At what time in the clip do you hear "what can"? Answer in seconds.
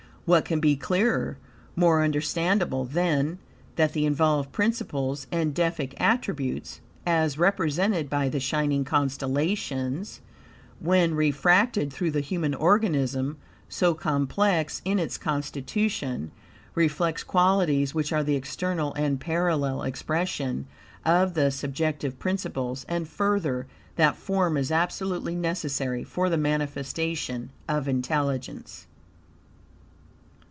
0.25-0.61